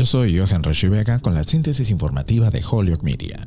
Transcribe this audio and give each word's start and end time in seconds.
Yo 0.00 0.06
soy 0.06 0.38
Johan 0.38 0.62
Rashi 0.62 0.88
con 1.20 1.34
la 1.34 1.44
síntesis 1.44 1.90
informativa 1.90 2.48
de 2.48 2.64
Holyoke 2.66 3.04
Media. 3.04 3.46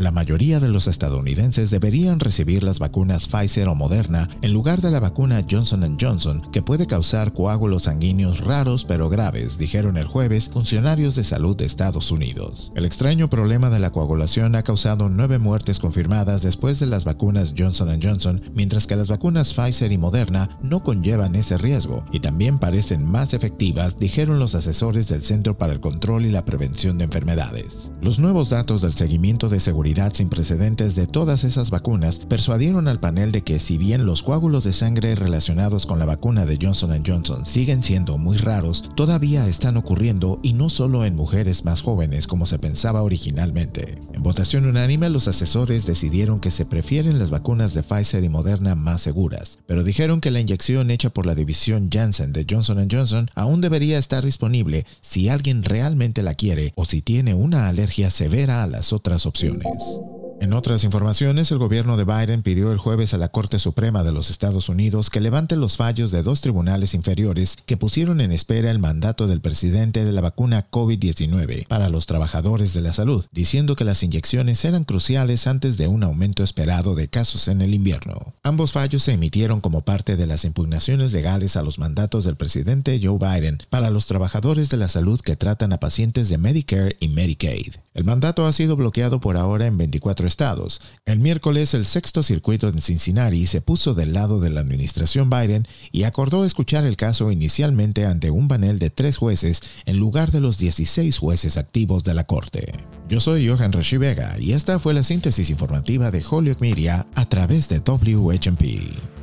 La 0.00 0.12
mayoría 0.12 0.60
de 0.60 0.70
los 0.70 0.86
estadounidenses 0.86 1.68
deberían 1.68 2.20
recibir 2.20 2.62
las 2.62 2.78
vacunas 2.78 3.28
Pfizer 3.28 3.68
o 3.68 3.74
Moderna 3.74 4.30
en 4.40 4.50
lugar 4.50 4.80
de 4.80 4.90
la 4.90 4.98
vacuna 4.98 5.44
Johnson 5.48 5.98
Johnson, 6.00 6.40
que 6.52 6.62
puede 6.62 6.86
causar 6.86 7.34
coágulos 7.34 7.82
sanguíneos 7.82 8.40
raros 8.40 8.86
pero 8.86 9.10
graves, 9.10 9.58
dijeron 9.58 9.98
el 9.98 10.06
jueves 10.06 10.48
funcionarios 10.48 11.16
de 11.16 11.24
salud 11.24 11.54
de 11.54 11.66
Estados 11.66 12.12
Unidos. 12.12 12.72
El 12.74 12.86
extraño 12.86 13.28
problema 13.28 13.68
de 13.68 13.78
la 13.78 13.92
coagulación 13.92 14.54
ha 14.54 14.62
causado 14.62 15.10
nueve 15.10 15.38
muertes 15.38 15.78
confirmadas 15.78 16.40
después 16.40 16.80
de 16.80 16.86
las 16.86 17.04
vacunas 17.04 17.52
Johnson 17.54 18.00
Johnson, 18.02 18.40
mientras 18.54 18.86
que 18.86 18.96
las 18.96 19.08
vacunas 19.08 19.52
Pfizer 19.52 19.92
y 19.92 19.98
Moderna 19.98 20.48
no 20.62 20.82
conllevan 20.82 21.34
ese 21.34 21.58
riesgo 21.58 22.06
y 22.10 22.20
también 22.20 22.58
parecen 22.58 23.04
más 23.04 23.34
efectivas, 23.34 23.98
dijeron 23.98 24.38
los 24.38 24.54
asesores 24.54 25.08
del 25.08 25.22
Centro 25.22 25.58
para 25.58 25.74
el 25.74 25.80
Control 25.80 26.24
y 26.24 26.30
la 26.30 26.46
Prevención 26.46 26.96
de 26.96 27.04
Enfermedades. 27.04 27.92
Los 28.00 28.18
nuevos 28.18 28.48
datos 28.48 28.80
del 28.80 28.94
seguimiento 28.94 29.50
de 29.50 29.60
seguridad 29.60 29.89
sin 30.12 30.28
precedentes 30.28 30.94
de 30.94 31.08
todas 31.08 31.42
esas 31.42 31.70
vacunas 31.70 32.20
persuadieron 32.20 32.86
al 32.86 33.00
panel 33.00 33.32
de 33.32 33.42
que 33.42 33.58
si 33.58 33.76
bien 33.76 34.06
los 34.06 34.22
coágulos 34.22 34.62
de 34.62 34.72
sangre 34.72 35.16
relacionados 35.16 35.84
con 35.84 35.98
la 35.98 36.04
vacuna 36.04 36.46
de 36.46 36.58
Johnson 36.62 37.02
Johnson 37.04 37.44
siguen 37.44 37.82
siendo 37.82 38.16
muy 38.16 38.36
raros, 38.36 38.88
todavía 38.94 39.48
están 39.48 39.76
ocurriendo 39.76 40.38
y 40.44 40.52
no 40.52 40.70
solo 40.70 41.04
en 41.04 41.16
mujeres 41.16 41.64
más 41.64 41.82
jóvenes 41.82 42.28
como 42.28 42.46
se 42.46 42.60
pensaba 42.60 43.02
originalmente. 43.02 43.98
En 44.14 44.22
votación 44.22 44.64
unánime, 44.66 45.10
los 45.10 45.26
asesores 45.26 45.86
decidieron 45.86 46.38
que 46.38 46.52
se 46.52 46.66
prefieren 46.66 47.18
las 47.18 47.30
vacunas 47.30 47.74
de 47.74 47.82
Pfizer 47.82 48.22
y 48.22 48.28
Moderna 48.28 48.76
más 48.76 49.02
seguras, 49.02 49.58
pero 49.66 49.82
dijeron 49.82 50.20
que 50.20 50.30
la 50.30 50.38
inyección 50.38 50.92
hecha 50.92 51.10
por 51.10 51.26
la 51.26 51.34
división 51.34 51.90
Janssen 51.92 52.32
de 52.32 52.46
Johnson 52.48 52.86
Johnson 52.88 53.28
aún 53.34 53.60
debería 53.60 53.98
estar 53.98 54.24
disponible 54.24 54.86
si 55.00 55.28
alguien 55.28 55.64
realmente 55.64 56.22
la 56.22 56.34
quiere 56.34 56.72
o 56.76 56.84
si 56.84 57.02
tiene 57.02 57.34
una 57.34 57.68
alergia 57.68 58.08
severa 58.10 58.62
a 58.62 58.68
las 58.68 58.92
otras 58.92 59.26
opciones. 59.26 59.79
business. 59.80 60.19
En 60.40 60.54
otras 60.54 60.84
informaciones, 60.84 61.52
el 61.52 61.58
gobierno 61.58 61.98
de 61.98 62.04
Biden 62.04 62.42
pidió 62.42 62.72
el 62.72 62.78
jueves 62.78 63.12
a 63.12 63.18
la 63.18 63.28
Corte 63.28 63.58
Suprema 63.58 64.02
de 64.02 64.10
los 64.10 64.30
Estados 64.30 64.70
Unidos 64.70 65.10
que 65.10 65.20
levante 65.20 65.54
los 65.54 65.76
fallos 65.76 66.10
de 66.12 66.22
dos 66.22 66.40
tribunales 66.40 66.94
inferiores 66.94 67.58
que 67.66 67.76
pusieron 67.76 68.22
en 68.22 68.32
espera 68.32 68.70
el 68.70 68.78
mandato 68.78 69.26
del 69.26 69.42
presidente 69.42 70.02
de 70.02 70.12
la 70.12 70.22
vacuna 70.22 70.70
COVID-19 70.70 71.68
para 71.68 71.90
los 71.90 72.06
trabajadores 72.06 72.72
de 72.72 72.80
la 72.80 72.94
salud, 72.94 73.26
diciendo 73.30 73.76
que 73.76 73.84
las 73.84 74.02
inyecciones 74.02 74.64
eran 74.64 74.84
cruciales 74.84 75.46
antes 75.46 75.76
de 75.76 75.88
un 75.88 76.04
aumento 76.04 76.42
esperado 76.42 76.94
de 76.94 77.08
casos 77.08 77.46
en 77.48 77.60
el 77.60 77.74
invierno. 77.74 78.32
Ambos 78.42 78.72
fallos 78.72 79.02
se 79.02 79.12
emitieron 79.12 79.60
como 79.60 79.82
parte 79.82 80.16
de 80.16 80.26
las 80.26 80.46
impugnaciones 80.46 81.12
legales 81.12 81.56
a 81.56 81.62
los 81.62 81.78
mandatos 81.78 82.24
del 82.24 82.36
presidente 82.36 82.98
Joe 83.02 83.18
Biden 83.18 83.58
para 83.68 83.90
los 83.90 84.06
trabajadores 84.06 84.70
de 84.70 84.78
la 84.78 84.88
salud 84.88 85.20
que 85.20 85.36
tratan 85.36 85.74
a 85.74 85.80
pacientes 85.80 86.30
de 86.30 86.38
Medicare 86.38 86.96
y 86.98 87.08
Medicaid. 87.08 87.74
El 87.92 88.04
mandato 88.04 88.46
ha 88.46 88.52
sido 88.54 88.76
bloqueado 88.76 89.20
por 89.20 89.36
ahora 89.36 89.66
en 89.66 89.76
24 89.76 90.29
estados. 90.30 90.80
El 91.04 91.18
miércoles 91.18 91.74
el 91.74 91.84
sexto 91.84 92.22
circuito 92.22 92.68
en 92.68 92.80
Cincinnati 92.80 93.46
se 93.46 93.60
puso 93.60 93.94
del 93.94 94.12
lado 94.12 94.40
de 94.40 94.50
la 94.50 94.60
administración 94.60 95.28
Biden 95.28 95.66
y 95.92 96.04
acordó 96.04 96.44
escuchar 96.44 96.84
el 96.84 96.96
caso 96.96 97.30
inicialmente 97.30 98.06
ante 98.06 98.30
un 98.30 98.48
panel 98.48 98.78
de 98.78 98.90
tres 98.90 99.18
jueces 99.18 99.62
en 99.84 99.98
lugar 99.98 100.30
de 100.30 100.40
los 100.40 100.56
16 100.56 101.18
jueces 101.18 101.56
activos 101.56 102.04
de 102.04 102.14
la 102.14 102.24
Corte. 102.24 102.72
Yo 103.08 103.20
soy 103.20 103.48
Johan 103.48 103.72
Rashi 103.72 103.96
Vega 103.96 104.36
y 104.38 104.52
esta 104.52 104.78
fue 104.78 104.94
la 104.94 105.02
síntesis 105.02 105.50
informativa 105.50 106.10
de 106.10 106.24
Holyoke 106.28 106.60
Media 106.60 107.06
a 107.14 107.28
través 107.28 107.68
de 107.68 107.80
WHMP. 107.80 109.19